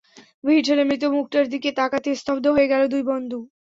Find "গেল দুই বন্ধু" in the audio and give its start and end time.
2.71-3.37